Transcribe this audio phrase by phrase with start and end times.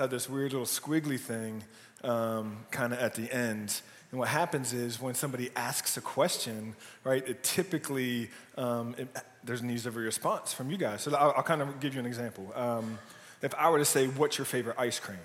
[0.00, 1.62] have this weird little squiggly thing
[2.02, 3.80] um, kind of at the end.
[4.10, 9.08] And what happens is when somebody asks a question, right, it typically, um, it,
[9.44, 11.02] there's needs of a response from you guys.
[11.02, 12.50] So I'll, I'll kind of give you an example.
[12.56, 12.98] Um,
[13.42, 15.18] if I were to say, what's your favorite ice cream,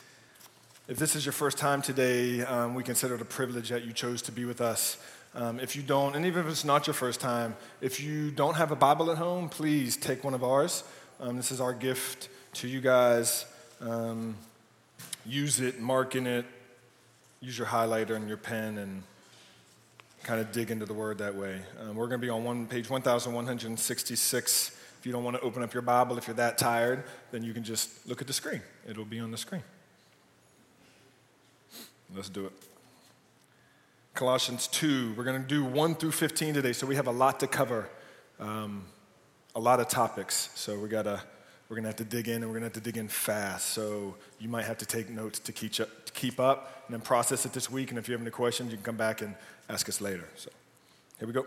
[0.92, 3.94] If this is your first time today, um, we consider it a privilege that you
[3.94, 4.98] chose to be with us.
[5.34, 8.56] Um, if you don't, and even if it's not your first time, if you don't
[8.56, 10.84] have a Bible at home, please take one of ours.
[11.22, 13.46] Um, this is our gift to you guys.
[13.80, 14.36] Um,
[15.26, 16.46] use it, mark in it,
[17.40, 19.02] use your highlighter and your pen, and
[20.24, 21.62] kind of dig into the word that way.
[21.80, 24.78] Um, we're going to be on one page 1166.
[25.00, 27.54] If you don't want to open up your Bible, if you're that tired, then you
[27.54, 28.62] can just look at the screen.
[28.86, 29.64] It'll be on the screen.
[32.14, 32.52] Let's do it.
[34.14, 35.14] Colossians 2.
[35.16, 37.90] We're going to do 1 through 15 today, so we have a lot to cover,
[38.38, 38.84] um,
[39.56, 40.50] a lot of topics.
[40.56, 41.22] So we gotta,
[41.70, 43.08] we're going to have to dig in, and we're going to have to dig in
[43.08, 43.70] fast.
[43.70, 47.02] So you might have to take notes to keep, up, to keep up and then
[47.02, 47.92] process it this week.
[47.92, 49.34] And if you have any questions, you can come back and
[49.70, 50.28] ask us later.
[50.36, 50.50] So
[51.18, 51.46] here we go.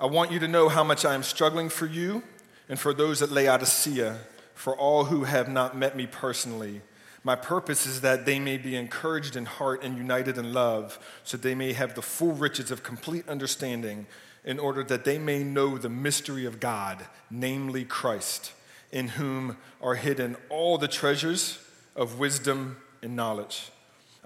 [0.00, 2.24] I want you to know how much I am struggling for you
[2.68, 4.18] and for those at Laodicea,
[4.54, 6.80] for all who have not met me personally
[7.24, 11.36] my purpose is that they may be encouraged in heart and united in love, so
[11.36, 14.06] they may have the full riches of complete understanding,
[14.44, 18.52] in order that they may know the mystery of God, namely Christ,
[18.92, 21.58] in whom are hidden all the treasures
[21.96, 23.70] of wisdom and knowledge.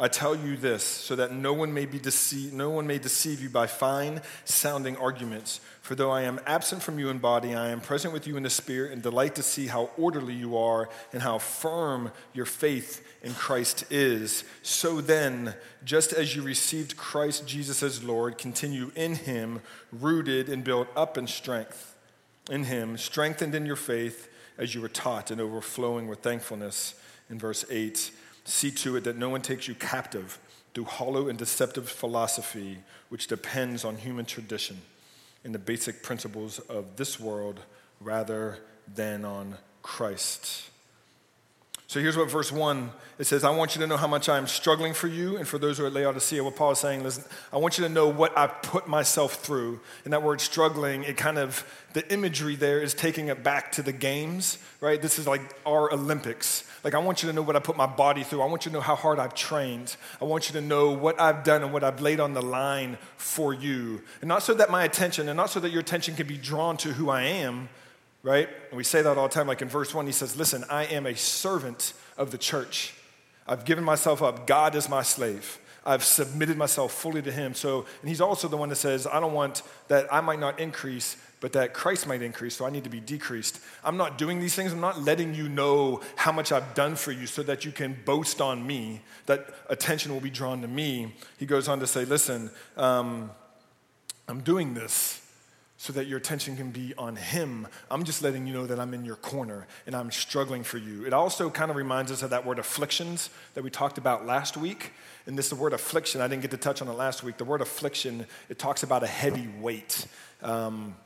[0.01, 3.43] I tell you this so that no one may be deceived, no one may deceive
[3.43, 5.61] you by fine sounding arguments.
[5.83, 8.45] For though I am absent from you in body, I am present with you in
[8.45, 13.05] the spirit and delight to see how orderly you are and how firm your faith
[13.23, 14.45] in Christ is.
[14.63, 15.55] So then,
[15.85, 21.19] just as you received Christ Jesus as Lord, continue in him, rooted and built up
[21.19, 21.97] in strength.
[22.49, 24.29] In him, strengthened in your faith
[24.59, 26.95] as you were taught and overflowing with thankfulness.
[27.31, 28.11] In verse 8,
[28.49, 30.39] See to it that no one takes you captive
[30.73, 32.79] through hollow and deceptive philosophy,
[33.11, 34.81] which depends on human tradition
[35.45, 37.61] and the basic principles of this world
[38.01, 38.59] rather
[38.95, 40.71] than on Christ.
[41.89, 44.39] So here's what verse 1 it says, I want you to know how much I
[44.39, 45.37] am struggling for you.
[45.37, 47.85] And for those who are at Laodicea, what Paul is saying, listen, I want you
[47.85, 49.81] to know what I've put myself through.
[50.05, 53.83] And that word struggling, it kind of, the imagery there is taking it back to
[53.83, 55.03] the games, right?
[55.03, 56.65] This is like our Olympics.
[56.85, 58.43] Like, I want you to know what I put my body through.
[58.43, 59.97] I want you to know how hard I've trained.
[60.21, 62.99] I want you to know what I've done and what I've laid on the line
[63.17, 64.03] for you.
[64.21, 66.77] And not so that my attention, and not so that your attention can be drawn
[66.79, 67.69] to who I am,
[68.23, 68.49] right?
[68.71, 70.85] And we say that all the time, like in verse one, he says, Listen, I
[70.85, 72.95] am a servant of the church.
[73.47, 74.47] I've given myself up.
[74.47, 75.59] God is my slave.
[75.85, 77.55] I've submitted myself fully to him.
[77.55, 80.61] So, and he's also the one that says, I don't want that I might not
[80.61, 83.61] increase, but that Christ might increase, so I need to be decreased.
[83.85, 84.73] I'm not doing these things.
[84.73, 87.97] I'm not letting you know how much I've done for you so that you can
[88.05, 91.15] boast on me, that attention will be drawn to me.
[91.39, 93.31] He goes on to say, Listen, um,
[94.27, 95.25] I'm doing this
[95.81, 97.69] so that your attention can be on Him.
[97.89, 101.07] I'm just letting you know that I'm in your corner and I'm struggling for you.
[101.07, 104.57] It also kind of reminds us of that word afflictions that we talked about last
[104.57, 104.91] week.
[105.27, 107.37] And this the word affliction, I didn't get to touch on it last week.
[107.37, 110.07] The word affliction, it talks about a heavy weight.
[110.43, 110.97] Um,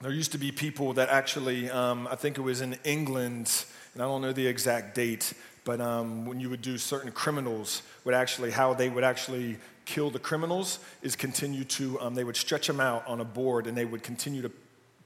[0.00, 4.02] there used to be people that actually, um, I think it was in England, and
[4.02, 5.32] I don't know the exact date,
[5.64, 10.10] but um, when you would do certain criminals, would actually, how they would actually kill
[10.10, 13.76] the criminals is continue to, um, they would stretch him out on a board and
[13.76, 14.50] they would continue to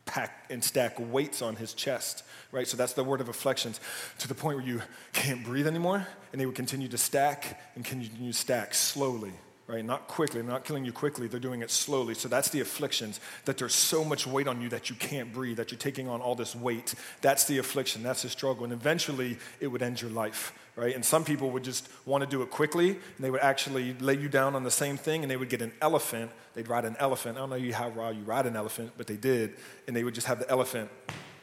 [0.05, 2.67] pack and stack weights on his chest, right?
[2.67, 3.81] So that's the word of afflictions
[4.19, 4.83] to the point where you
[5.13, 6.07] can't breathe anymore.
[6.33, 9.33] And they would continue to stack and continue to stack slowly,
[9.69, 9.85] right?
[9.85, 12.15] Not quickly, they're not killing you quickly, they're doing it slowly.
[12.15, 15.59] So that's the afflictions that there's so much weight on you that you can't breathe,
[15.59, 16.95] that you're taking on all this weight.
[17.21, 18.65] That's the affliction, that's the struggle.
[18.65, 20.95] And eventually it would end your life, right?
[20.95, 24.17] And some people would just want to do it quickly, and they would actually lay
[24.17, 26.31] you down on the same thing, and they would get an elephant.
[26.55, 27.37] They'd ride an elephant.
[27.37, 29.55] I don't know how raw you ride an elephant, but they did,
[29.87, 30.91] and they would just have the elephant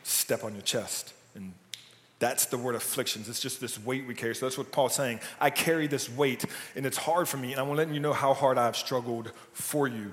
[0.02, 1.54] step on your chest, and
[2.26, 3.30] That's the word afflictions.
[3.30, 4.34] It's just this weight we carry.
[4.34, 5.20] So that's what Paul's saying.
[5.40, 6.44] I carry this weight,
[6.76, 9.88] and it's hard for me, and I'm letting you know how hard I've struggled for
[9.88, 10.12] you.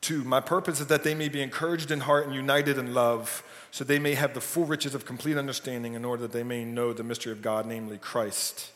[0.00, 3.42] Two, my purpose is that they may be encouraged in heart and united in love,
[3.72, 6.64] so they may have the full riches of complete understanding in order that they may
[6.64, 8.70] know the mystery of God, namely Christ.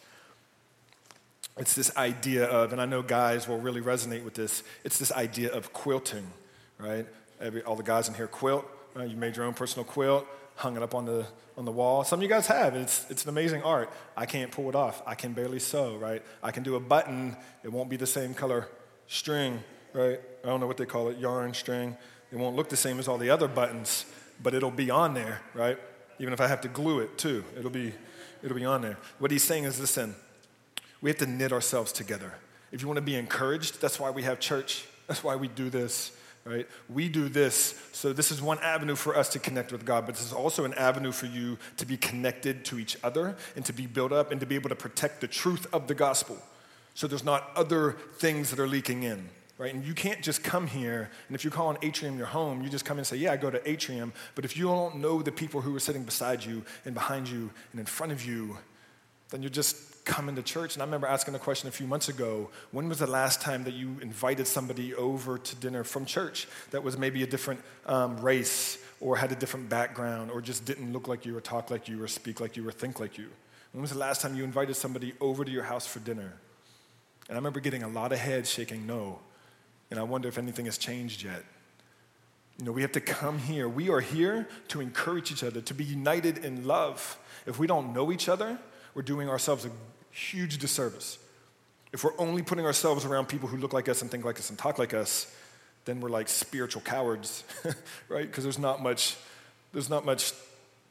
[1.59, 5.13] It's this idea of, and I know guys will really resonate with this, it's this
[5.13, 6.27] idea of quilting,
[6.77, 7.07] right?
[7.41, 8.69] Every, all the guys in here quilt.
[8.95, 9.09] Right?
[9.09, 10.27] You made your own personal quilt,
[10.59, 11.25] hung it up on the,
[11.57, 12.03] on the wall.
[12.03, 12.75] Some of you guys have.
[12.75, 13.93] It's, it's an amazing art.
[14.17, 15.01] I can't pull it off.
[15.07, 16.21] I can barely sew, right?
[16.43, 18.69] I can do a button, it won't be the same color
[19.07, 19.63] string,
[19.93, 20.21] right?
[20.43, 21.97] I don't know what they call it, yarn, string.
[22.33, 24.05] It won't look the same as all the other buttons,
[24.43, 25.79] but it'll be on there, right?
[26.19, 27.95] Even if I have to glue it too, it'll be,
[28.43, 28.99] it'll be on there.
[29.21, 30.17] What he's saying is listen,
[31.01, 32.35] we have to knit ourselves together.
[32.73, 34.87] If you want to be encouraged, that's why we have church.
[35.07, 36.18] That's why we do this
[36.49, 36.67] right?
[36.89, 40.15] We do this, so this is one avenue for us to connect with God, but
[40.15, 43.73] this is also an avenue for you to be connected to each other and to
[43.73, 46.39] be built up and to be able to protect the truth of the gospel.
[46.95, 49.29] So there's not other things that are leaking in,
[49.59, 49.75] right?
[49.75, 52.71] And you can't just come here, and if you call an Atrium your home, you
[52.71, 54.13] just come and say, Yeah, I go to Atrium.
[54.35, 57.51] But if you don't know the people who are sitting beside you and behind you
[57.73, 58.57] and in front of you,
[59.31, 59.77] then you're just
[60.09, 60.75] coming to church.
[60.75, 63.63] And I remember asking a question a few months ago when was the last time
[63.65, 68.19] that you invited somebody over to dinner from church that was maybe a different um,
[68.21, 71.87] race or had a different background or just didn't look like you or talk like
[71.87, 73.29] you or speak like you or think like you?
[73.73, 76.33] When was the last time you invited somebody over to your house for dinner?
[77.29, 79.21] And I remember getting a lot of heads shaking no.
[79.91, 81.45] And I wonder if anything has changed yet.
[82.59, 83.69] You know, we have to come here.
[83.69, 87.19] We are here to encourage each other, to be united in love.
[87.47, 88.59] If we don't know each other,
[88.95, 89.71] we're doing ourselves a
[90.19, 91.19] huge disservice.
[91.93, 94.51] If we're only putting ourselves around people who look like us and think like us
[94.51, 95.35] and talk like us,
[95.85, 97.45] then we're like spiritual cowards,
[98.09, 98.27] right?
[98.27, 99.17] Because there's not much,
[99.73, 100.33] there's not much,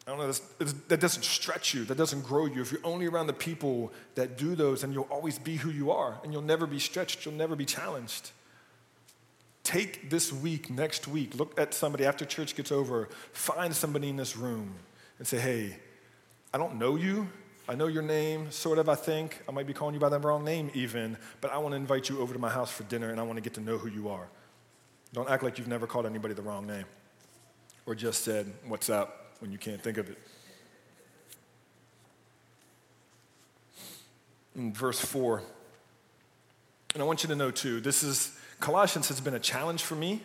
[0.08, 0.32] I don't know,
[0.88, 2.62] that doesn't stretch you, that doesn't grow you.
[2.62, 5.92] If you're only around the people that do those, then you'll always be who you
[5.92, 8.32] are and you'll never be stretched, you'll never be challenged.
[9.64, 14.16] Take this week, next week, look at somebody after church gets over, find somebody in
[14.16, 14.74] this room
[15.20, 15.76] and say, hey,
[16.54, 17.28] I don't know you,
[17.70, 19.42] I know your name, sort of, I think.
[19.48, 22.08] I might be calling you by the wrong name, even, but I want to invite
[22.08, 23.90] you over to my house for dinner and I want to get to know who
[23.90, 24.28] you are.
[25.14, 26.86] Don't act like you've never called anybody the wrong name
[27.86, 30.18] or just said, What's up, when you can't think of it.
[34.56, 35.44] In verse 4,
[36.94, 39.96] and I want you to know too, this is, Colossians has been a challenge for
[39.96, 40.22] me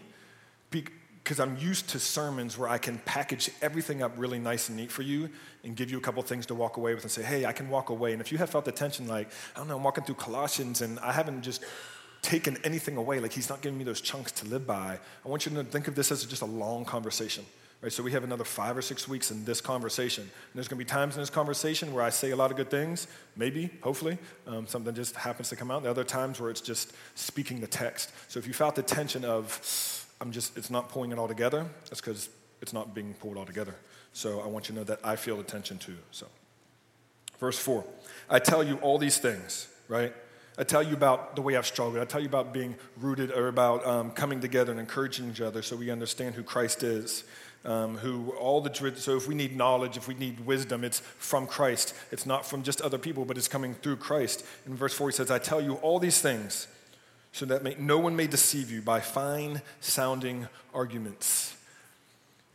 [1.22, 4.90] because I'm used to sermons where I can package everything up really nice and neat
[4.90, 5.30] for you
[5.62, 7.69] and give you a couple things to walk away with and say, hey, I can
[7.69, 8.12] walk away.
[8.12, 10.80] And if you have felt the tension, like, I don't know, I'm walking through Colossians
[10.80, 11.62] and I haven't just
[12.22, 15.46] taken anything away, like he's not giving me those chunks to live by, I want
[15.46, 17.44] you to think of this as just a long conversation.
[17.80, 20.22] Right, so we have another five or six weeks in this conversation.
[20.22, 22.56] And there's going to be times in this conversation where I say a lot of
[22.56, 25.78] good things, maybe, hopefully, um, something just happens to come out.
[25.78, 28.12] And other times where it's just speaking the text.
[28.28, 29.48] So if you felt the tension of,
[30.22, 31.66] I'm just, it's not pulling it all together.
[31.90, 32.28] That's because
[32.60, 33.74] it's not being pulled all together.
[34.12, 35.96] So I want you to know that I feel attention too.
[36.12, 36.28] So,
[37.40, 37.84] verse four,
[38.30, 40.14] I tell you all these things, right?
[40.56, 41.98] I tell you about the way I've struggled.
[41.98, 45.60] I tell you about being rooted or about um, coming together and encouraging each other
[45.60, 47.24] so we understand who Christ is.
[47.64, 51.46] Um, who all the so if we need knowledge, if we need wisdom, it's from
[51.46, 51.94] Christ.
[52.12, 54.44] It's not from just other people, but it's coming through Christ.
[54.66, 56.66] In verse 4, he says, I tell you all these things
[57.32, 61.56] so that may, no one may deceive you by fine sounding arguments.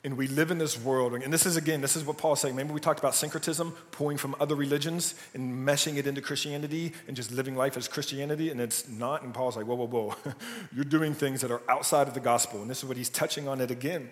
[0.04, 2.56] And we live in this world, and this is again, this is what Paul's saying.
[2.56, 7.18] Maybe we talked about syncretism, pulling from other religions and meshing it into Christianity and
[7.18, 9.24] just living life as Christianity, and it's not.
[9.24, 10.16] And Paul's like, whoa, whoa, whoa.
[10.74, 12.62] You're doing things that are outside of the gospel.
[12.62, 14.10] And this is what he's touching on it again.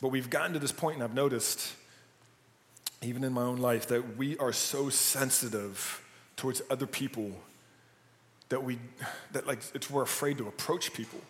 [0.00, 1.72] But we've gotten to this point, and I've noticed,
[3.02, 6.04] even in my own life, that we are so sensitive
[6.36, 7.32] towards other people
[8.48, 8.78] that we
[9.32, 11.20] that like it's we're afraid to approach people.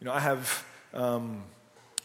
[0.00, 1.42] You know, I have um,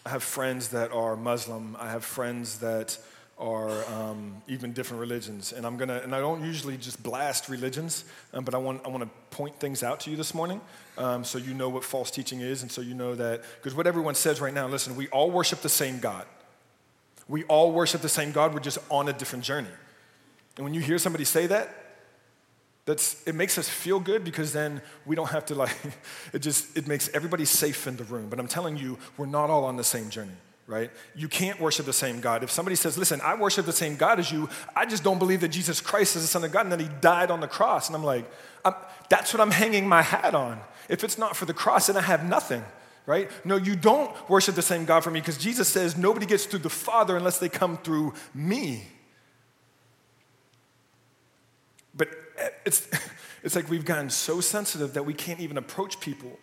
[0.06, 1.76] I have friends that are Muslim.
[1.80, 2.98] I have friends that
[3.38, 8.06] are um, even different religions, and I'm gonna and I don't usually just blast religions,
[8.34, 10.62] um, but I want I want to point things out to you this morning,
[10.98, 13.88] um, so you know what false teaching is, and so you know that because what
[13.88, 16.26] everyone says right now, listen, we all worship the same God.
[17.28, 18.54] We all worship the same God.
[18.54, 19.70] We're just on a different journey.
[20.58, 21.85] And when you hear somebody say that,
[22.86, 25.76] that's, it makes us feel good because then we don't have to like,
[26.34, 28.30] it just, it makes everybody safe in the room.
[28.30, 30.36] But I'm telling you, we're not all on the same journey,
[30.68, 30.92] right?
[31.16, 32.44] You can't worship the same God.
[32.44, 35.42] If somebody says, listen, I worship the same God as you, I just don't believe
[35.42, 37.88] that Jesus Christ is the Son of God and that He died on the cross.
[37.88, 38.30] And I'm like,
[38.64, 38.76] I'm,
[39.10, 40.60] that's what I'm hanging my hat on.
[40.88, 42.64] If it's not for the cross, then I have nothing
[43.08, 43.30] right?
[43.46, 46.62] No, you don't worship the same God for me because Jesus says nobody gets through
[46.62, 48.88] the Father unless they come through me.
[51.94, 52.10] But
[52.66, 52.88] it's,
[53.44, 56.40] it's like we've gotten so sensitive that we can't even approach people.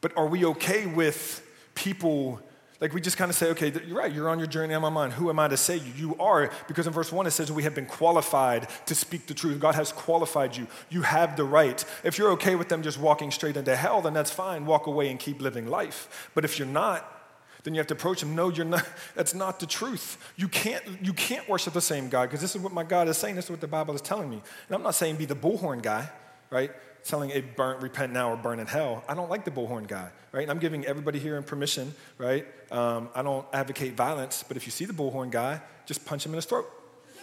[0.00, 2.40] But are we okay with people?
[2.80, 4.94] Like we just kind of say, okay, you're right, you're on your journey, I'm on
[4.94, 5.10] mine.
[5.10, 5.92] Who am I to say you?
[5.96, 9.34] You are, because in verse 1 it says we have been qualified to speak the
[9.34, 9.60] truth.
[9.60, 10.66] God has qualified you.
[10.88, 11.84] You have the right.
[12.04, 14.64] If you're okay with them just walking straight into hell, then that's fine.
[14.64, 16.30] Walk away and keep living life.
[16.34, 17.19] But if you're not,
[17.64, 18.34] then you have to approach him.
[18.34, 18.86] No, you're not.
[19.14, 20.32] That's not the truth.
[20.36, 23.18] You can't, you can't worship the same God because this is what my God is
[23.18, 23.36] saying.
[23.36, 24.42] This is what the Bible is telling me.
[24.68, 26.08] And I'm not saying be the bullhorn guy,
[26.50, 26.70] right?
[27.04, 29.04] Telling a burn, repent now or burn in hell.
[29.08, 30.42] I don't like the bullhorn guy, right?
[30.42, 32.46] And I'm giving everybody here in permission, right?
[32.70, 36.32] Um, I don't advocate violence, but if you see the bullhorn guy, just punch him
[36.32, 36.66] in his throat,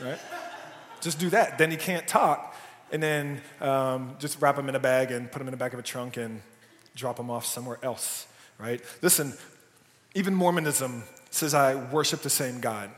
[0.02, 0.20] right?
[1.02, 1.58] just do that.
[1.58, 2.56] Then he can't talk.
[2.92, 5.74] And then um, just wrap him in a bag and put him in the back
[5.74, 6.42] of a trunk and
[6.96, 8.28] drop him off somewhere else,
[8.58, 8.82] right?
[9.02, 9.34] Listen,
[10.18, 12.90] even Mormonism says I worship the same God.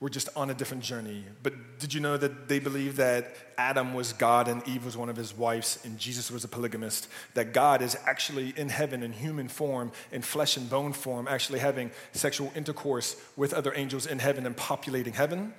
[0.00, 1.24] We're just on a different journey.
[1.40, 5.08] But did you know that they believe that Adam was God and Eve was one
[5.08, 7.06] of his wives and Jesus was a polygamist?
[7.34, 11.60] That God is actually in heaven in human form, in flesh and bone form, actually
[11.60, 15.54] having sexual intercourse with other angels in heaven and populating heaven?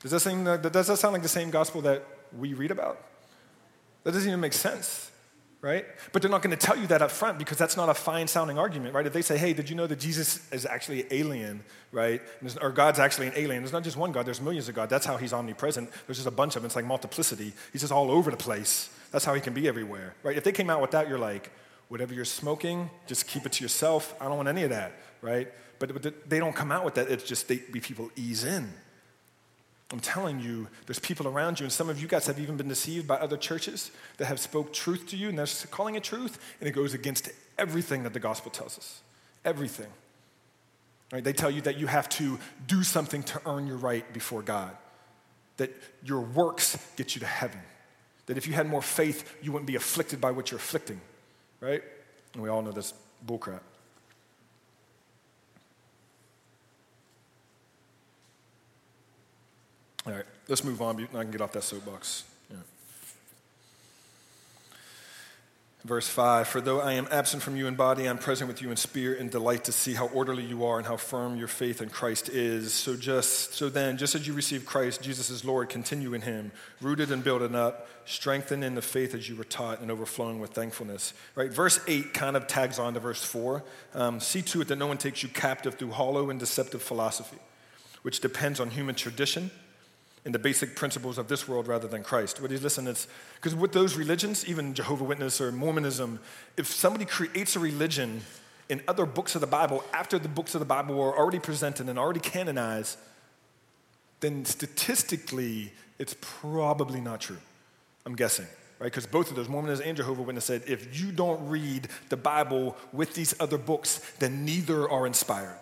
[0.00, 2.02] Does that, seem, does that sound like the same gospel that
[2.34, 3.04] we read about?
[4.04, 5.10] That doesn't even make sense
[5.66, 5.84] right?
[6.12, 8.28] But they're not going to tell you that up front because that's not a fine
[8.28, 9.04] sounding argument, right?
[9.04, 12.22] If they say, hey, did you know that Jesus is actually an alien, right?
[12.62, 13.62] Or God's actually an alien.
[13.62, 14.88] There's not just one God, there's millions of God.
[14.88, 15.90] That's how he's omnipresent.
[16.06, 16.66] There's just a bunch of them.
[16.66, 17.52] It's like multiplicity.
[17.72, 18.90] He's just all over the place.
[19.10, 20.36] That's how he can be everywhere, right?
[20.36, 21.50] If they came out with that, you're like,
[21.88, 24.14] whatever you're smoking, just keep it to yourself.
[24.20, 25.52] I don't want any of that, right?
[25.80, 27.10] But, but they don't come out with that.
[27.10, 28.72] It's just they, people ease in.
[29.92, 32.68] I'm telling you, there's people around you, and some of you guys have even been
[32.68, 36.38] deceived by other churches that have spoke truth to you, and they're calling it truth,
[36.58, 39.00] and it goes against everything that the gospel tells us.
[39.44, 39.86] Everything.
[41.12, 41.22] Right?
[41.22, 44.76] They tell you that you have to do something to earn your right before God,
[45.58, 47.60] that your works get you to heaven,
[48.26, 51.00] that if you had more faith, you wouldn't be afflicted by what you're afflicting,
[51.60, 51.82] right?
[52.34, 52.92] And we all know this
[53.24, 53.60] bullcrap.
[60.06, 61.08] All right, let's move on.
[61.14, 62.24] I can get off that soapbox.
[65.86, 68.70] Verse 5 For though I am absent from you in body, I'm present with you
[68.70, 71.80] in spirit and delight to see how orderly you are and how firm your faith
[71.80, 72.74] in Christ is.
[72.74, 76.50] So, just, so then, just as you receive Christ, Jesus is Lord, continue in him,
[76.80, 80.50] rooted and building up, strengthened in the faith as you were taught, and overflowing with
[80.50, 81.14] thankfulness.
[81.36, 81.52] Right?
[81.52, 83.62] Verse 8 kind of tags on to verse 4.
[83.94, 87.38] Um, see to it that no one takes you captive through hollow and deceptive philosophy,
[88.02, 89.52] which depends on human tradition
[90.26, 92.38] in the basic principles of this world rather than Christ.
[92.42, 93.06] But listen, it's
[93.36, 96.18] because with those religions, even Jehovah Witness or Mormonism,
[96.56, 98.22] if somebody creates a religion
[98.68, 101.88] in other books of the Bible after the books of the Bible were already presented
[101.88, 102.98] and already canonized,
[104.18, 107.38] then statistically, it's probably not true.
[108.04, 108.46] I'm guessing,
[108.80, 108.86] right?
[108.86, 112.76] Because both of those, Mormonism and Jehovah Witness, said if you don't read the Bible
[112.92, 115.60] with these other books, then neither are inspired.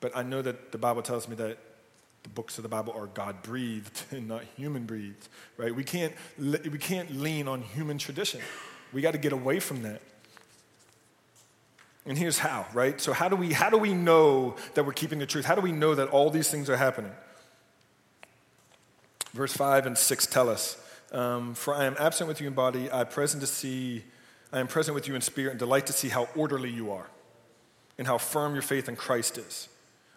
[0.00, 1.58] But I know that the Bible tells me that
[2.22, 5.74] the books of the Bible are God breathed and not human breathed, right?
[5.74, 8.40] We can't, we can't lean on human tradition.
[8.92, 10.02] We got to get away from that.
[12.04, 13.00] And here's how, right?
[13.00, 15.44] So how do we how do we know that we're keeping the truth?
[15.44, 17.12] How do we know that all these things are happening?
[19.32, 20.76] Verse five and six tell us,
[21.12, 24.04] um, "For I am absent with you in body; I present to see,
[24.52, 27.06] I am present with you in spirit, and delight to see how orderly you are,
[27.98, 29.68] and how firm your faith in Christ is."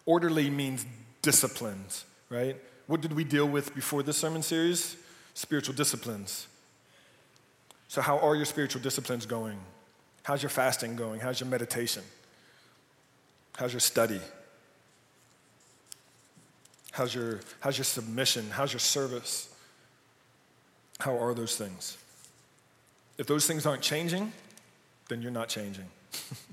[0.08, 0.86] Orderly means
[1.25, 2.55] disciplines, right?
[2.86, 4.96] What did we deal with before this sermon series?
[5.34, 6.48] Spiritual disciplines.
[7.88, 9.58] So, how are your spiritual disciplines going?
[10.22, 11.20] How's your fasting going?
[11.20, 12.03] How's your meditation?
[13.58, 14.22] How's your study?
[16.91, 18.46] How's your, how's your submission?
[18.51, 19.50] How's your service?
[21.00, 21.98] How are those things?
[23.17, 24.32] If those things aren't changing,
[25.10, 25.86] then you're not changing.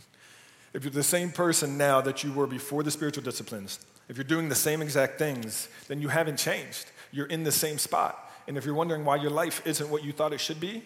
[0.74, 4.24] if you're the same person now that you were before the spiritual disciplines, if you're
[4.24, 6.86] doing the same exact things, then you haven't changed.
[7.12, 8.30] You're in the same spot.
[8.48, 10.82] And if you're wondering why your life isn't what you thought it should be,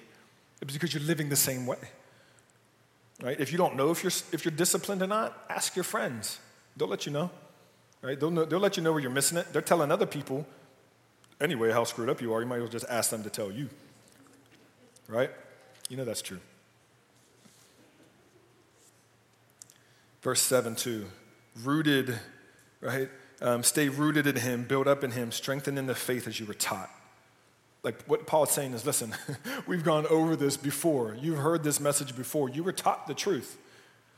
[0.60, 1.78] it's because you're living the same way.
[3.22, 3.38] Right?
[3.40, 6.38] If you don't know if you're, if you're disciplined or not, ask your friends.
[6.76, 7.30] They'll let you know.
[8.02, 8.18] Right?
[8.18, 9.52] They'll, know, they'll let you know where you're missing it.
[9.52, 10.46] They're telling other people
[11.40, 12.40] anyway how screwed up you are.
[12.40, 13.70] You might as well just ask them to tell you.
[15.08, 15.30] Right?
[15.88, 16.40] You know that's true.
[20.26, 21.06] Verse 7 2
[21.62, 22.18] rooted
[22.80, 23.08] right?
[23.40, 26.46] Um, stay rooted in Him, build up in Him, strengthen in the faith as you
[26.46, 26.90] were taught.
[27.84, 29.14] Like what Paul is saying is listen,
[29.68, 31.16] we've gone over this before.
[31.20, 32.48] You've heard this message before.
[32.48, 33.56] You were taught the truth.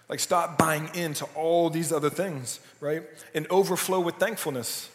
[0.09, 3.03] Like stop buying into all these other things, right?
[3.35, 4.89] And overflow with thankfulness.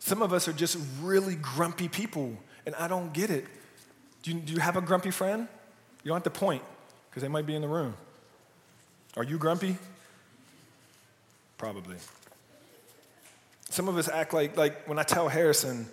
[0.00, 3.46] Some of us are just really grumpy people, and I don't get it.
[4.24, 5.46] Do you, do you have a grumpy friend?
[6.02, 6.64] You don't have to point,
[7.08, 7.94] because they might be in the room.
[9.16, 9.78] Are you grumpy?
[11.62, 11.94] Probably.
[13.70, 15.86] Some of us act like, like when I tell Harrison,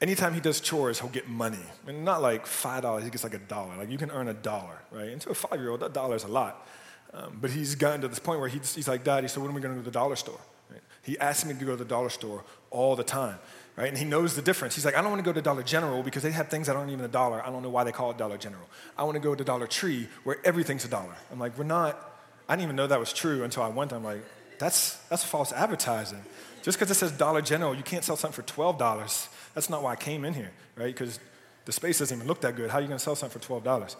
[0.00, 1.58] anytime he does chores, he'll get money.
[1.88, 3.76] And not like $5, he gets like a dollar.
[3.76, 5.08] Like you can earn a dollar, right?
[5.08, 6.64] And to a five year old, that dollar is a lot.
[7.12, 9.52] Um, but he's gotten to this point where he's, he's like, Daddy, so when are
[9.52, 10.38] we going to go to the dollar store?
[10.70, 10.80] Right?
[11.02, 13.40] He asks me to go to the dollar store all the time,
[13.74, 13.88] right?
[13.88, 14.76] And he knows the difference.
[14.76, 16.76] He's like, I don't want to go to Dollar General because they have things that
[16.76, 17.44] aren't even a dollar.
[17.44, 18.62] I don't know why they call it Dollar General.
[18.96, 21.16] I want to go to Dollar Tree where everything's a dollar.
[21.32, 21.98] I'm like, we're not,
[22.48, 23.92] I didn't even know that was true until I went.
[23.92, 24.22] I'm like,
[24.60, 26.22] that's, that's false advertising.
[26.62, 29.28] Just because it says Dollar General, you can't sell something for $12.
[29.54, 30.94] That's not why I came in here, right?
[30.94, 31.18] Because
[31.64, 32.70] the space doesn't even look that good.
[32.70, 33.96] How are you going to sell something for $12?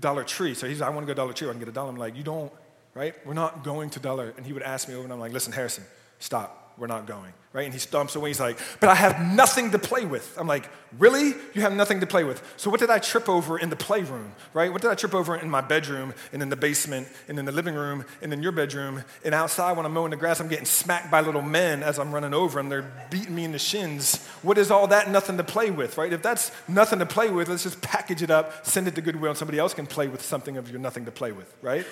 [0.00, 0.54] Dollar Tree.
[0.54, 1.48] So he's like, I want to go Dollar Tree.
[1.48, 1.90] I can get a dollar.
[1.90, 2.50] I'm like, you don't,
[2.94, 3.14] right?
[3.26, 4.32] We're not going to Dollar.
[4.36, 5.84] And he would ask me over and I'm like, listen, Harrison,
[6.18, 7.64] stop we're not going, right?
[7.64, 8.30] And he stomps away.
[8.30, 10.36] He's like, but I have nothing to play with.
[10.38, 11.34] I'm like, really?
[11.54, 12.42] You have nothing to play with?
[12.56, 14.70] So what did I trip over in the playroom, right?
[14.72, 17.52] What did I trip over in my bedroom and in the basement and in the
[17.52, 20.66] living room and in your bedroom and outside when I'm mowing the grass, I'm getting
[20.66, 24.24] smacked by little men as I'm running over and they're beating me in the shins.
[24.42, 26.12] What is all that nothing to play with, right?
[26.12, 29.30] If that's nothing to play with, let's just package it up, send it to Goodwill,
[29.30, 31.86] and somebody else can play with something of your nothing to play with, right?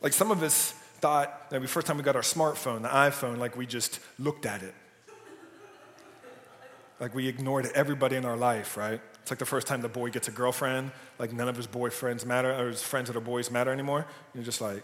[0.00, 3.38] Like some of us, thought that the first time we got our smartphone, the iPhone,
[3.38, 4.74] like we just looked at it.
[7.00, 9.00] Like we ignored everybody in our life, right?
[9.22, 12.26] It's like the first time the boy gets a girlfriend, like none of his boyfriends
[12.26, 14.06] matter, or his friends that are boys matter anymore.
[14.34, 14.82] You're just like,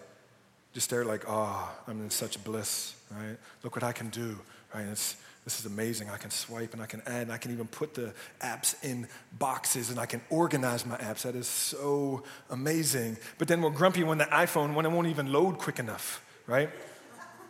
[0.73, 3.37] just there like, oh, I'm in such bliss, right?
[3.63, 4.39] Look what I can do,
[4.75, 4.87] right?
[4.87, 6.09] It's, this is amazing.
[6.09, 9.07] I can swipe and I can add and I can even put the apps in
[9.39, 11.23] boxes and I can organize my apps.
[11.23, 13.19] That is so amazing.
[13.37, 16.71] But then we're grumpy when the iPhone, when it won't even load quick enough, right?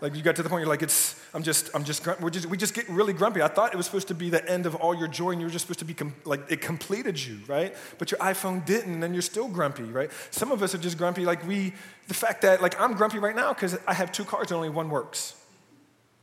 [0.01, 2.47] Like you got to the point you're like, it's, I'm just, I'm just, we're just,
[2.47, 3.43] we just get really grumpy.
[3.43, 5.47] I thought it was supposed to be the end of all your joy and you
[5.47, 7.77] were just supposed to be, com- like, it completed you, right?
[7.99, 10.11] But your iPhone didn't and then you're still grumpy, right?
[10.31, 11.73] Some of us are just grumpy, like we,
[12.09, 14.69] the fact that, like, I'm grumpy right now because I have two cars and only
[14.69, 15.41] one works,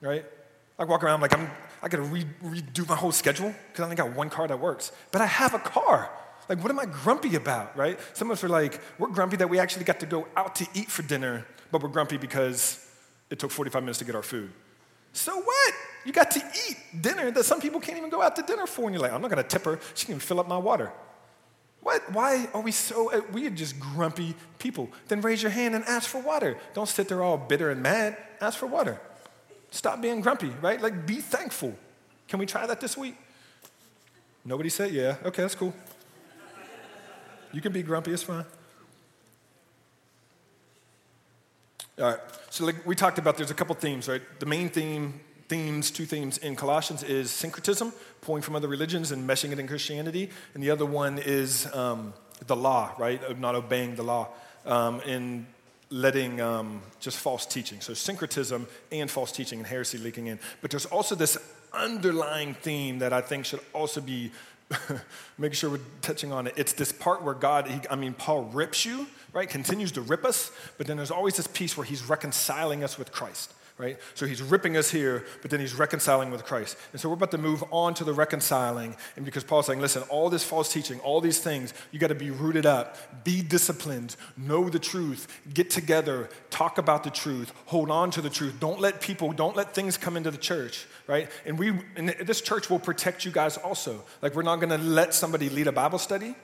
[0.01, 0.25] right?
[0.81, 1.47] I walk around like I'm,
[1.83, 4.91] I gotta re- redo my whole schedule because I only got one car that works.
[5.11, 6.09] But I have a car.
[6.49, 7.99] Like, what am I grumpy about, right?
[8.13, 10.67] Some of us are like, we're grumpy that we actually got to go out to
[10.73, 12.83] eat for dinner, but we're grumpy because
[13.29, 14.51] it took 45 minutes to get our food.
[15.13, 15.73] So what?
[16.03, 18.85] You got to eat dinner that some people can't even go out to dinner for.
[18.85, 19.79] And you're like, I'm not gonna tip her.
[19.93, 20.91] She can fill up my water.
[21.81, 22.11] What?
[22.11, 24.89] Why are we so, uh, we are just grumpy people.
[25.09, 26.57] Then raise your hand and ask for water.
[26.73, 28.17] Don't sit there all bitter and mad.
[28.39, 28.99] Ask for water.
[29.71, 30.81] Stop being grumpy, right?
[30.81, 31.75] Like, be thankful.
[32.27, 33.15] Can we try that this week?
[34.43, 35.15] Nobody said, yeah.
[35.25, 35.73] Okay, that's cool.
[37.53, 38.45] You can be grumpy, it's fine.
[41.99, 44.21] All right, so like we talked about, there's a couple themes, right?
[44.39, 49.29] The main theme, themes, two themes in Colossians is syncretism, pulling from other religions and
[49.29, 50.29] meshing it in Christianity.
[50.53, 52.13] And the other one is um,
[52.47, 53.21] the law, right?
[53.23, 54.29] Of not obeying the law.
[54.65, 55.01] Um,
[55.91, 57.81] letting um, just false teaching.
[57.81, 60.39] So syncretism and false teaching and heresy leaking in.
[60.61, 61.37] But there's also this
[61.73, 64.31] underlying theme that I think should also be
[65.37, 66.53] making sure we're touching on it.
[66.55, 69.49] It's this part where God, he, I mean, Paul rips you, right?
[69.49, 73.11] Continues to rip us, but then there's always this piece where he's reconciling us with
[73.11, 73.97] Christ right?
[74.13, 76.77] So he's ripping us here, but then he's reconciling with Christ.
[76.91, 78.95] And so we're about to move on to the reconciling.
[79.15, 82.15] And because Paul's saying, listen, all this false teaching, all these things, you got to
[82.15, 87.89] be rooted up, be disciplined, know the truth, get together, talk about the truth, hold
[87.89, 88.59] on to the truth.
[88.59, 91.29] Don't let people, don't let things come into the church, right?
[91.45, 94.03] And we, and this church will protect you guys also.
[94.21, 96.35] Like we're not going to let somebody lead a Bible study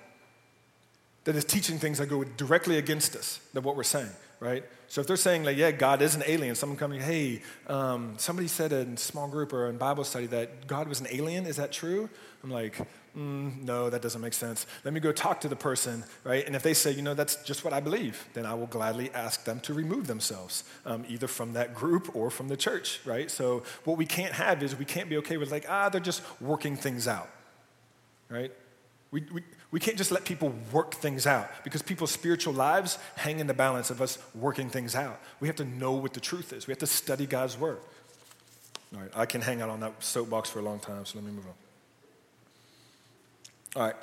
[1.28, 4.10] that is teaching things that go directly against us, that what we're saying
[4.40, 4.64] right?
[4.88, 8.48] So if they're saying like, yeah, God is an alien, someone coming, hey, um, somebody
[8.48, 11.46] said in small group or in Bible study that God was an alien.
[11.46, 12.10] Is that true?
[12.44, 12.78] I'm like,
[13.18, 14.68] mm, no, that doesn't make sense.
[14.86, 16.46] Let me go talk to the person, right?
[16.46, 19.12] And if they say, you know, that's just what I believe, then I will gladly
[19.14, 23.30] ask them to remove themselves, um, either from that group or from the church, right?
[23.32, 26.22] So what we can't have is we can't be okay with like, ah, they're just
[26.40, 27.30] working things out,
[28.30, 28.52] right?
[29.12, 33.40] We, we, we can't just let people work things out because people's spiritual lives hang
[33.40, 35.22] in the balance of us working things out.
[35.40, 36.68] We have to know what the truth is.
[36.68, 37.80] We have to study God's word.
[38.94, 41.26] All right, I can hang out on that soapbox for a long time, so let
[41.26, 41.54] me move on.
[43.76, 43.96] All right.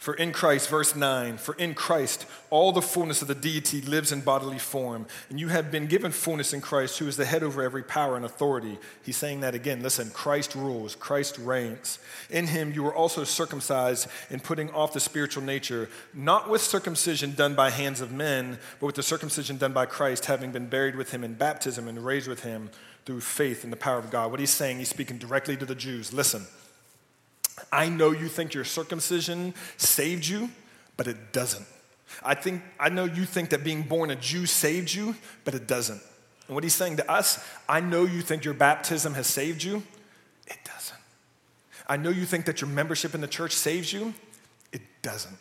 [0.00, 4.12] For in Christ, verse 9, for in Christ all the fullness of the deity lives
[4.12, 7.42] in bodily form, and you have been given fullness in Christ, who is the head
[7.42, 8.78] over every power and authority.
[9.02, 9.82] He's saying that again.
[9.82, 11.98] Listen, Christ rules, Christ reigns.
[12.30, 17.34] In him you were also circumcised in putting off the spiritual nature, not with circumcision
[17.34, 20.96] done by hands of men, but with the circumcision done by Christ, having been buried
[20.96, 22.70] with him in baptism and raised with him
[23.04, 24.30] through faith in the power of God.
[24.30, 26.10] What he's saying, he's speaking directly to the Jews.
[26.10, 26.46] Listen,
[27.72, 30.50] I know you think your circumcision saved you,
[30.96, 31.66] but it doesn't.
[32.22, 35.66] I think I know you think that being born a Jew saved you, but it
[35.66, 36.02] doesn't.
[36.48, 39.82] And what he's saying to us, I know you think your baptism has saved you.
[40.46, 40.98] It doesn't.
[41.88, 44.14] I know you think that your membership in the church saves you.
[44.72, 45.36] It doesn't.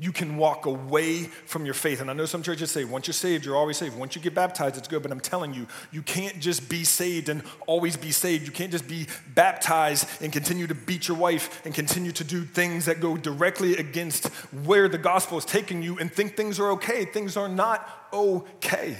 [0.00, 2.00] You can walk away from your faith.
[2.00, 3.96] And I know some churches say, once you're saved, you're always saved.
[3.96, 5.02] Once you get baptized, it's good.
[5.02, 8.46] But I'm telling you, you can't just be saved and always be saved.
[8.46, 12.44] You can't just be baptized and continue to beat your wife and continue to do
[12.44, 14.28] things that go directly against
[14.64, 17.04] where the gospel is taking you and think things are okay.
[17.04, 18.96] Things are not okay.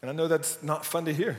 [0.00, 1.36] And I know that's not fun to hear.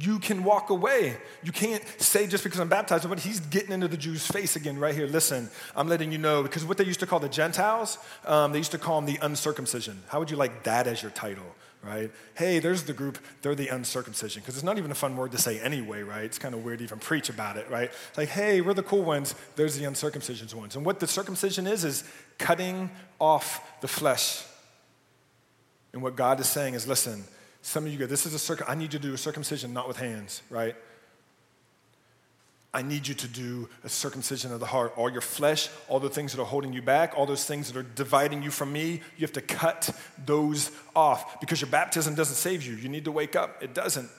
[0.00, 1.16] You can walk away.
[1.44, 4.78] You can't say just because I'm baptized, but he's getting into the Jews' face again
[4.78, 5.06] right here.
[5.06, 8.58] Listen, I'm letting you know because what they used to call the Gentiles, um, they
[8.58, 10.02] used to call them the uncircumcision.
[10.08, 11.44] How would you like that as your title,
[11.80, 12.10] right?
[12.34, 14.42] Hey, there's the group, they're the uncircumcision.
[14.42, 16.24] Because it's not even a fun word to say anyway, right?
[16.24, 17.92] It's kind of weird to even preach about it, right?
[18.16, 20.74] Like, hey, we're the cool ones, there's the uncircumcision ones.
[20.74, 22.02] And what the circumcision is, is
[22.38, 24.42] cutting off the flesh.
[25.92, 27.22] And what God is saying is listen,
[27.64, 29.72] some of you go, this is a circum, I need you to do a circumcision
[29.72, 30.76] not with hands, right?
[32.74, 34.92] I need you to do a circumcision of the heart.
[34.96, 37.78] All your flesh, all the things that are holding you back, all those things that
[37.78, 39.90] are dividing you from me, you have to cut
[40.26, 42.74] those off because your baptism doesn't save you.
[42.74, 43.62] You need to wake up.
[43.62, 44.10] It doesn't,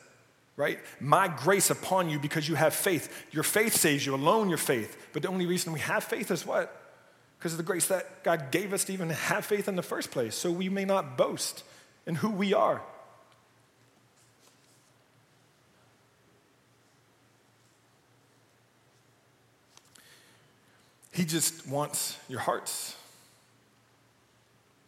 [0.57, 0.79] right?
[0.99, 3.27] My grace upon you because you have faith.
[3.31, 5.09] Your faith saves you, alone your faith.
[5.13, 6.75] But the only reason we have faith is what?
[7.37, 10.09] Because of the grace that God gave us to even have faith in the first
[10.09, 11.63] place, so we may not boast
[12.07, 12.81] in who we are.
[21.15, 22.93] He just wants your hearts.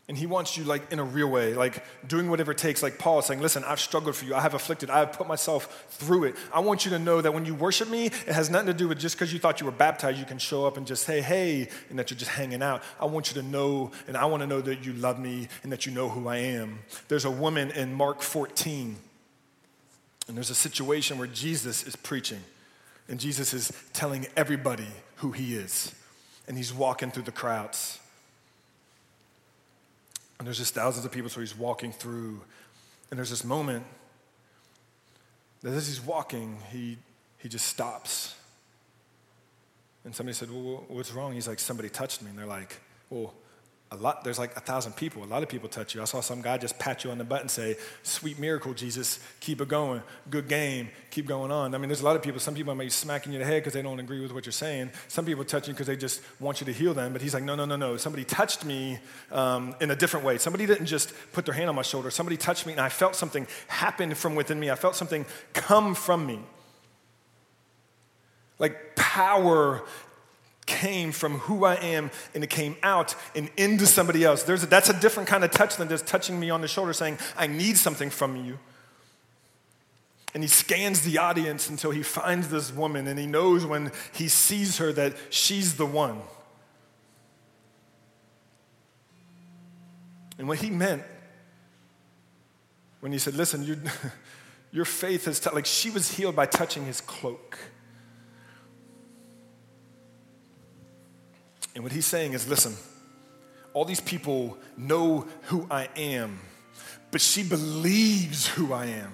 [0.10, 2.84] And he wants you like in a real way, like doing whatever it takes.
[2.84, 4.36] Like Paul saying, Listen, I've struggled for you.
[4.36, 4.90] I have afflicted.
[4.90, 6.36] I have put myself through it.
[6.54, 8.90] I want you to know that when you worship me, it has nothing to do
[8.90, 11.22] with just because you thought you were baptized, you can show up and just say,
[11.22, 12.84] Hey, and that you're just hanging out.
[13.00, 15.72] I want you to know, and I want to know that you love me and
[15.72, 16.80] that you know who I am.
[17.08, 18.98] There's a woman in Mark 14,
[20.28, 22.42] and there's a situation where Jesus is preaching,
[23.08, 24.88] and Jesus is telling everybody
[25.18, 25.94] who he is
[26.48, 28.00] and he's walking through the crowds.
[30.40, 32.42] And there's just thousands of people, so he's walking through.
[33.10, 33.86] And there's this moment
[35.62, 36.98] that as he's walking, he,
[37.38, 38.36] he just stops.
[40.06, 41.34] And somebody said, Well, what's wrong?
[41.34, 42.30] He's like, Somebody touched me.
[42.30, 42.80] And they're like,
[43.10, 43.34] Well,
[43.90, 45.24] a lot, there's like a thousand people.
[45.24, 46.02] A lot of people touch you.
[46.02, 49.20] I saw some guy just pat you on the butt and say, Sweet miracle, Jesus.
[49.40, 50.02] Keep it going.
[50.30, 50.90] Good game.
[51.10, 51.74] Keep going on.
[51.74, 52.42] I mean, there's a lot of people.
[52.42, 54.46] Some people might be smacking you in the head because they don't agree with what
[54.46, 54.92] you're saying.
[55.08, 57.14] Some people touch you because they just want you to heal them.
[57.14, 57.96] But he's like, No, no, no, no.
[57.96, 59.00] Somebody touched me
[59.32, 60.38] um, in a different way.
[60.38, 62.12] Somebody didn't just put their hand on my shoulder.
[62.12, 64.70] Somebody touched me and I felt something happen from within me.
[64.70, 66.40] I felt something come from me.
[68.60, 69.84] Like power
[70.68, 74.44] came from who I am and it came out and into somebody else.
[74.44, 76.94] There's a, that's a different kind of touch than just touching me on the shoulder
[76.94, 78.60] saying, I need something from you.
[80.34, 84.28] And he scans the audience until he finds this woman and he knows when he
[84.28, 86.20] sees her that she's the one.
[90.38, 91.02] And what he meant
[93.00, 93.80] when he said, Listen, you,
[94.72, 97.58] your faith has, t-, like she was healed by touching his cloak.
[101.78, 102.76] And what he's saying is listen,
[103.76, 106.40] all these people know who I am,
[107.12, 109.14] but she believes who I am.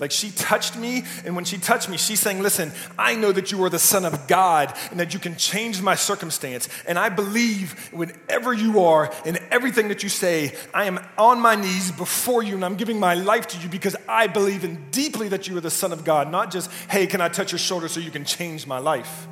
[0.00, 3.52] Like she touched me, and when she touched me, she's saying, Listen, I know that
[3.52, 6.68] you are the Son of God and that you can change my circumstance.
[6.88, 11.54] And I believe whenever you are and everything that you say, I am on my
[11.54, 15.28] knees before you and I'm giving my life to you because I believe in deeply
[15.28, 17.86] that you are the Son of God, not just, Hey, can I touch your shoulder
[17.86, 19.28] so you can change my life?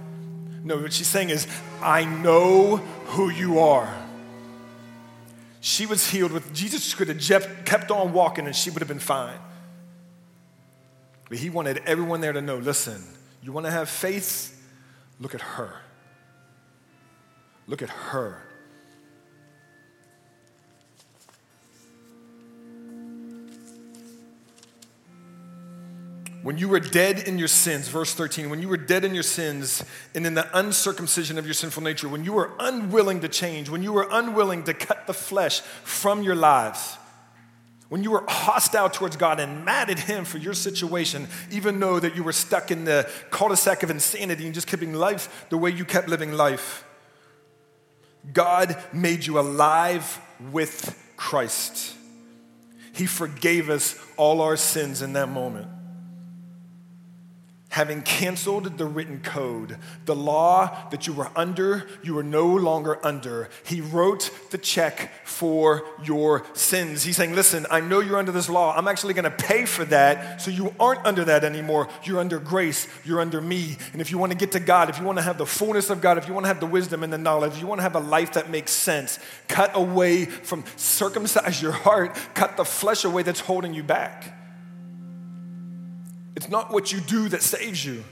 [0.65, 1.47] No, what she's saying is,
[1.81, 3.93] I know who you are.
[5.61, 8.99] She was healed with, Jesus could have kept on walking and she would have been
[8.99, 9.39] fine.
[11.29, 13.03] But he wanted everyone there to know listen,
[13.43, 14.61] you want to have faith?
[15.19, 15.75] Look at her.
[17.67, 18.43] Look at her.
[26.43, 29.23] When you were dead in your sins, verse 13, when you were dead in your
[29.23, 33.69] sins and in the uncircumcision of your sinful nature, when you were unwilling to change,
[33.69, 36.97] when you were unwilling to cut the flesh from your lives,
[37.89, 42.01] when you were hostile towards God and mad at Him for your situation, even though
[42.01, 45.71] that you were stuck in the cul-de-sac of insanity and just keeping life the way
[45.71, 46.85] you kept living life,
[48.33, 51.95] God made you alive with Christ.
[52.95, 55.69] He forgave us all our sins in that moment
[57.73, 63.05] having canceled the written code, the law that you were under, you are no longer
[63.05, 63.49] under.
[63.65, 67.03] He wrote the check for your sins.
[67.03, 68.77] He's saying, Listen, I know you're under this law.
[68.77, 71.89] I'm actually going to pay for that so you aren't under that anymore.
[72.05, 73.79] You're under grace, you're under me.
[73.95, 75.89] And if you want to get to God, if you want to have the fullness
[75.89, 77.85] of God, if you want to have the wisdom and the knowledge, you want to
[77.85, 83.07] have a life that makes sense, cut away from circumcise your heart, cut the flesh
[83.07, 84.42] away that's holding you back.
[86.43, 88.03] It's not what you do that saves you.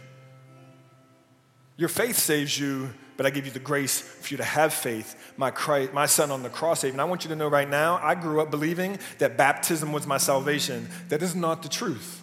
[1.76, 5.32] Your faith saves you, but I give you the grace for you to have faith.
[5.36, 6.94] My, Christ, my son on the cross saved.
[6.94, 10.06] And I want you to know right now, I grew up believing that baptism was
[10.06, 10.88] my salvation.
[11.08, 12.22] That is not the truth.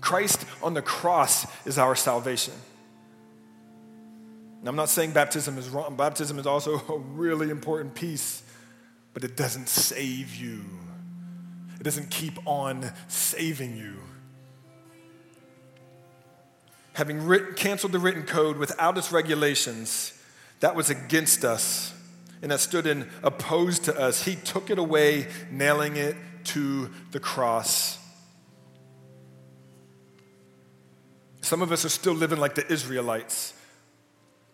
[0.00, 2.54] Christ on the cross is our salvation.
[4.62, 5.96] Now, I'm not saying baptism is wrong.
[5.96, 8.42] Baptism is also a really important piece,
[9.12, 10.64] but it doesn't save you.
[11.78, 13.98] It doesn't keep on saving you
[16.94, 20.12] having canceled the written code without its regulations,
[20.60, 21.94] that was against us
[22.42, 24.24] and that stood in opposed to us.
[24.24, 27.98] He took it away, nailing it to the cross.
[31.42, 33.54] Some of us are still living like the Israelites.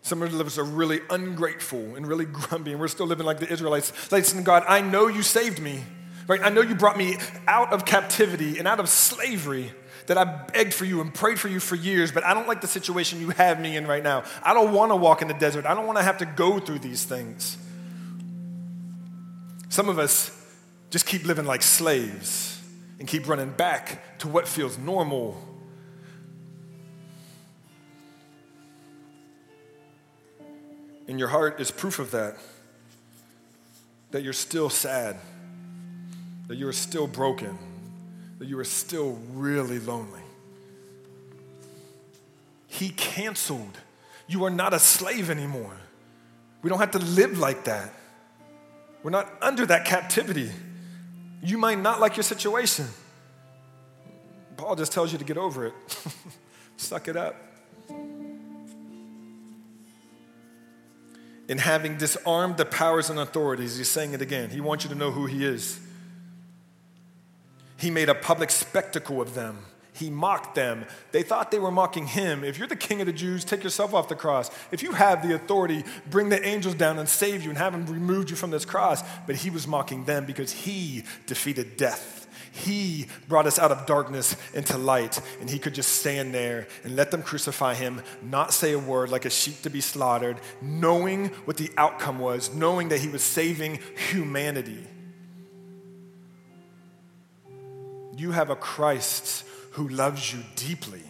[0.01, 3.51] Some of us are really ungrateful and really grumpy, and we're still living like the
[3.51, 4.11] Israelites.
[4.11, 5.83] Listen, God, I know you saved me,
[6.27, 6.41] right?
[6.41, 9.73] I know you brought me out of captivity and out of slavery
[10.07, 12.61] that I begged for you and prayed for you for years, but I don't like
[12.61, 14.23] the situation you have me in right now.
[14.41, 15.65] I don't want to walk in the desert.
[15.65, 17.57] I don't want to have to go through these things.
[19.69, 20.31] Some of us
[20.89, 22.61] just keep living like slaves
[22.99, 25.37] and keep running back to what feels normal.
[31.09, 32.37] And your heart is proof of that.
[34.11, 35.17] That you're still sad,
[36.47, 37.59] that you're still broken
[38.39, 40.21] that you are still really lonely.
[42.67, 43.77] He canceled.
[44.27, 45.75] You are not a slave anymore.
[46.61, 47.93] We don't have to live like that.
[49.03, 50.51] We're not under that captivity.
[51.41, 52.87] You might not like your situation.
[54.57, 55.73] Paul just tells you to get over it.
[56.77, 57.35] Suck it up.
[61.47, 64.49] In having disarmed the powers and authorities, he's saying it again.
[64.49, 65.79] He wants you to know who he is.
[67.77, 69.59] He made a public spectacle of them.
[69.93, 70.85] He mocked them.
[71.11, 72.43] They thought they were mocking him.
[72.43, 74.51] If you're the king of the Jews, take yourself off the cross.
[74.71, 77.87] If you have the authority, bring the angels down and save you and have them
[77.87, 79.03] removed you from this cross.
[79.25, 82.27] But he was mocking them because he defeated death.
[82.51, 86.95] He brought us out of darkness into light, and he could just stand there and
[86.95, 91.27] let them crucify him, not say a word like a sheep to be slaughtered, knowing
[91.45, 94.83] what the outcome was, knowing that he was saving humanity.
[98.17, 101.03] You have a Christ who loves you deeply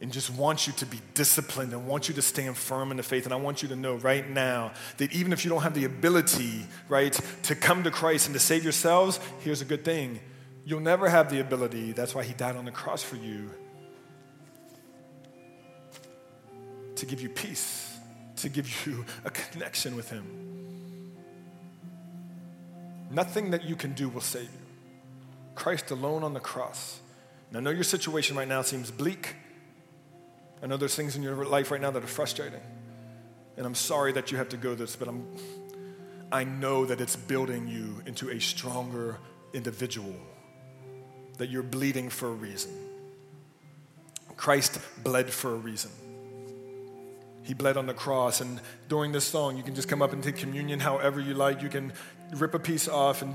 [0.00, 3.04] and just wants you to be disciplined and wants you to stand firm in the
[3.04, 3.24] faith.
[3.24, 5.84] And I want you to know right now that even if you don't have the
[5.84, 7.12] ability, right,
[7.44, 10.18] to come to Christ and to save yourselves, here's a good thing.
[10.64, 11.92] You'll never have the ability.
[11.92, 13.50] That's why he died on the cross for you.
[16.96, 17.96] To give you peace,
[18.38, 20.26] to give you a connection with him.
[23.12, 24.61] Nothing that you can do will save you.
[25.54, 27.00] Christ alone on the cross.
[27.48, 29.36] And I know your situation right now seems bleak.
[30.62, 32.60] I know there's things in your life right now that are frustrating.
[33.56, 35.26] And I'm sorry that you have to go this, but I'm,
[36.30, 39.18] I know that it's building you into a stronger
[39.52, 40.14] individual,
[41.38, 42.72] that you're bleeding for a reason.
[44.36, 45.90] Christ bled for a reason.
[47.42, 48.40] He bled on the cross.
[48.40, 51.60] And during this song, you can just come up and take communion however you like.
[51.60, 51.92] You can
[52.36, 53.34] rip a piece off and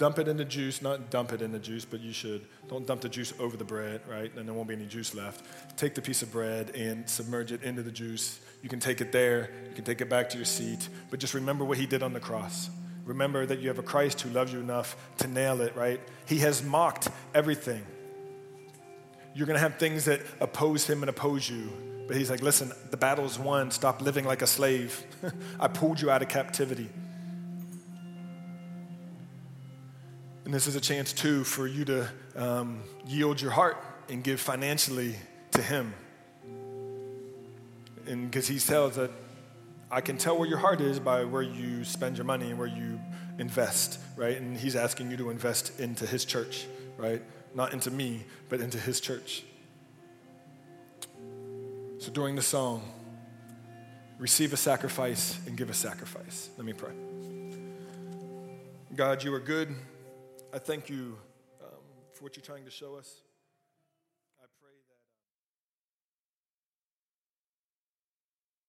[0.00, 2.46] dump it in the juice, not dump it in the juice, but you should.
[2.68, 4.34] Don't dump the juice over the bread, right?
[4.34, 5.44] And there won't be any juice left.
[5.76, 8.40] Take the piece of bread and submerge it into the juice.
[8.62, 11.34] You can take it there, you can take it back to your seat, but just
[11.34, 12.70] remember what he did on the cross.
[13.04, 16.00] Remember that you have a Christ who loves you enough to nail it, right?
[16.24, 17.84] He has mocked everything.
[19.34, 21.70] You're going to have things that oppose him and oppose you.
[22.06, 23.70] But he's like, listen, the battle is won.
[23.70, 25.04] Stop living like a slave.
[25.60, 26.88] I pulled you out of captivity.
[30.50, 33.76] And this is a chance, too, for you to um, yield your heart
[34.08, 35.14] and give financially
[35.52, 35.94] to Him.
[38.08, 39.12] And because He tells that
[39.92, 42.66] I can tell where your heart is by where you spend your money and where
[42.66, 42.98] you
[43.38, 44.36] invest, right?
[44.36, 47.22] And He's asking you to invest into His church, right?
[47.54, 49.44] Not into me, but into His church.
[52.00, 52.82] So during the song,
[54.18, 56.50] receive a sacrifice and give a sacrifice.
[56.56, 56.94] Let me pray.
[58.96, 59.76] God, you are good.
[60.52, 61.16] I thank you
[61.62, 61.68] um,
[62.12, 63.22] for what you're trying to show us.